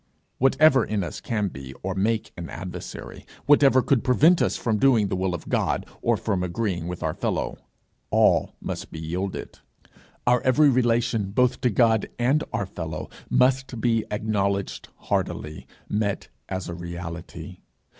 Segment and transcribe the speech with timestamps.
[0.39, 5.09] Whatever in us can be or make an adversary, whatever could prevent us from doing
[5.09, 7.55] the will of God, or from agreeing with our fellow
[8.09, 9.59] all must be yielded.
[10.25, 16.67] Our every relation, both to God and our fellow, must be acknowledged heartily, met as
[16.67, 17.57] a reality.